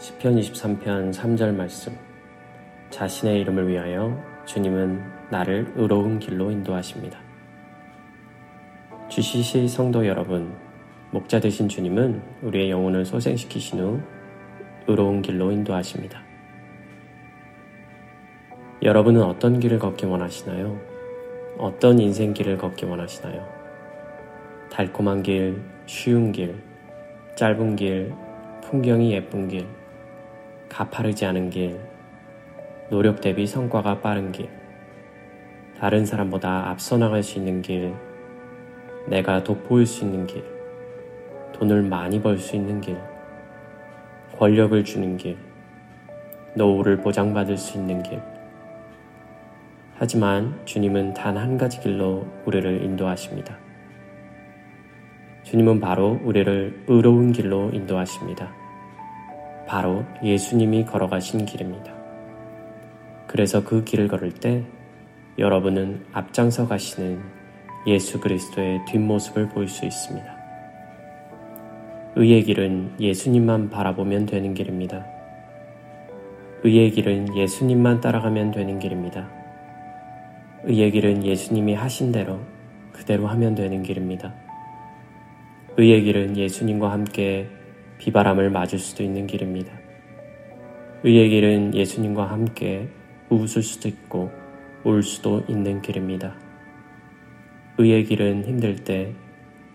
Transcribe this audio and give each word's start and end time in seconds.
16장 0.00 1.12
3절 1.12 1.54
말씀. 1.54 1.94
자신의 2.88 3.38
이름을 3.42 3.68
위하여 3.68 4.18
주님은 4.46 5.02
나를 5.30 5.74
의로운 5.76 6.18
길로 6.18 6.50
인도하십니다. 6.50 7.18
주시시 9.08 9.68
성도 9.68 10.06
여러분, 10.06 10.54
목자 11.10 11.40
되신 11.40 11.68
주님은 11.68 12.22
우리의 12.40 12.70
영혼을 12.70 13.04
소생시키신 13.04 13.78
후 13.78 14.00
의로운 14.86 15.20
길로 15.20 15.52
인도하십니다. 15.52 16.22
여러분은 18.82 19.22
어떤 19.22 19.60
길을 19.60 19.78
걷기 19.78 20.06
원하시나요? 20.06 20.80
어떤 21.58 21.98
인생길을 21.98 22.56
걷기 22.56 22.86
원하시나요? 22.86 23.46
달콤한 24.70 25.22
길, 25.22 25.62
쉬운 25.84 26.32
길, 26.32 26.54
짧은 27.36 27.76
길, 27.76 28.14
풍경이 28.62 29.12
예쁜 29.12 29.46
길, 29.46 29.66
가파르지 30.80 31.26
않은 31.26 31.50
길, 31.50 31.78
노력 32.88 33.20
대비 33.20 33.46
성과가 33.46 34.00
빠른 34.00 34.32
길, 34.32 34.48
다른 35.78 36.06
사람보다 36.06 36.70
앞서 36.70 36.96
나갈 36.96 37.22
수 37.22 37.36
있는 37.36 37.60
길, 37.60 37.94
내가 39.06 39.44
돋보일 39.44 39.84
수 39.84 40.04
있는 40.04 40.26
길, 40.26 40.42
돈을 41.52 41.82
많이 41.82 42.22
벌 42.22 42.38
수 42.38 42.56
있는 42.56 42.80
길, 42.80 42.98
권력을 44.38 44.82
주는 44.82 45.18
길, 45.18 45.36
노후를 46.54 47.02
보장받을 47.02 47.58
수 47.58 47.76
있는 47.76 48.02
길. 48.02 48.18
하지만 49.96 50.58
주님은 50.64 51.12
단 51.12 51.36
한 51.36 51.58
가지 51.58 51.78
길로 51.80 52.26
우리를 52.46 52.82
인도하십니다. 52.82 53.58
주님은 55.42 55.78
바로 55.78 56.18
우리를 56.24 56.84
의로운 56.88 57.32
길로 57.32 57.68
인도하십니다. 57.70 58.59
바로 59.70 60.04
예수님이 60.20 60.84
걸어가신 60.84 61.46
길입니다. 61.46 61.94
그래서 63.28 63.62
그 63.62 63.84
길을 63.84 64.08
걸을 64.08 64.32
때 64.32 64.64
여러분은 65.38 66.06
앞장서 66.12 66.66
가시는 66.66 67.20
예수 67.86 68.18
그리스도의 68.18 68.80
뒷모습을 68.86 69.48
볼 69.50 69.68
수 69.68 69.86
있습니다. 69.86 70.26
의의 72.16 72.42
길은 72.42 72.96
예수님만 72.98 73.70
바라보면 73.70 74.26
되는 74.26 74.54
길입니다. 74.54 75.06
의의 76.64 76.90
길은 76.90 77.36
예수님만 77.36 78.00
따라가면 78.00 78.50
되는 78.50 78.80
길입니다. 78.80 79.30
의의 80.64 80.90
길은 80.90 81.24
예수님이 81.24 81.74
하신 81.74 82.10
대로 82.10 82.40
그대로 82.90 83.28
하면 83.28 83.54
되는 83.54 83.84
길입니다. 83.84 84.34
의의 85.76 86.02
길은 86.02 86.36
예수님과 86.36 86.90
함께 86.90 87.48
비바람을 88.00 88.48
맞을 88.48 88.78
수도 88.78 89.02
있는 89.02 89.26
길입니다. 89.26 89.78
의의 91.04 91.28
길은 91.28 91.74
예수님과 91.74 92.30
함께 92.30 92.88
웃을 93.28 93.62
수도 93.62 93.88
있고 93.88 94.30
울 94.84 95.02
수도 95.02 95.42
있는 95.46 95.82
길입니다. 95.82 96.34
의의 97.76 98.04
길은 98.04 98.46
힘들 98.46 98.76
때 98.76 99.12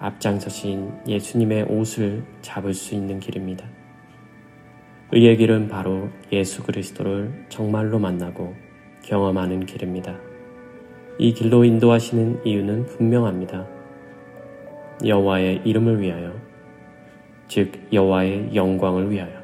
앞장서신 0.00 0.90
예수님의 1.06 1.66
옷을 1.70 2.24
잡을 2.42 2.74
수 2.74 2.96
있는 2.96 3.20
길입니다. 3.20 3.64
의의 5.12 5.36
길은 5.36 5.68
바로 5.68 6.10
예수 6.32 6.64
그리스도를 6.64 7.46
정말로 7.48 8.00
만나고 8.00 8.56
경험하는 9.02 9.64
길입니다. 9.64 10.18
이 11.20 11.32
길로 11.34 11.64
인도하시는 11.64 12.44
이유는 12.44 12.86
분명합니다. 12.86 13.68
여호와의 15.04 15.62
이름을 15.64 16.00
위하여 16.00 16.47
즉 17.48 17.72
여호와의 17.92 18.54
영광을 18.54 19.10
위하여. 19.10 19.38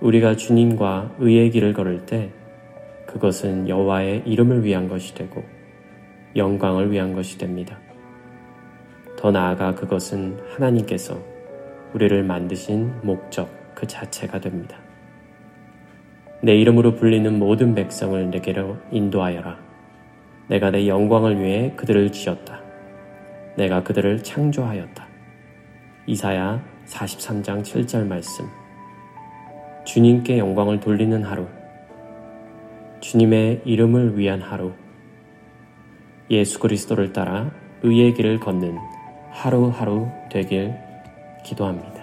우리가 0.00 0.36
주님과 0.36 1.16
의의 1.18 1.50
길을 1.50 1.72
걸을 1.72 2.06
때 2.06 2.30
그것은 3.06 3.68
여호와의 3.68 4.22
이름을 4.26 4.62
위한 4.62 4.88
것이 4.88 5.14
되고 5.14 5.42
영광을 6.36 6.92
위한 6.92 7.14
것이 7.14 7.38
됩니다. 7.38 7.78
더 9.16 9.32
나아가 9.32 9.74
그것은 9.74 10.38
하나님께서 10.54 11.18
우리를 11.94 12.22
만드신 12.22 13.00
목적 13.02 13.48
그 13.74 13.86
자체가 13.86 14.38
됩니다. 14.40 14.78
내 16.42 16.54
이름으로 16.54 16.94
불리는 16.94 17.36
모든 17.38 17.74
백성을 17.74 18.30
내게로 18.30 18.76
인도하여라. 18.92 19.58
내가 20.48 20.70
내 20.70 20.86
영광을 20.86 21.40
위해 21.40 21.72
그들을 21.74 22.12
지었다. 22.12 22.60
내가 23.56 23.82
그들을 23.82 24.22
창조하였다. 24.22 25.07
이사야 26.08 26.64
43장 26.86 27.62
7절 27.62 28.06
말씀. 28.06 28.48
주님께 29.84 30.38
영광을 30.38 30.80
돌리는 30.80 31.22
하루. 31.22 31.46
주님의 33.00 33.60
이름을 33.66 34.16
위한 34.16 34.40
하루. 34.40 34.72
예수 36.30 36.60
그리스도를 36.60 37.12
따라 37.12 37.50
의의 37.82 38.14
길을 38.14 38.40
걷는 38.40 38.78
하루하루 39.32 40.08
되길 40.30 40.74
기도합니다. 41.44 41.97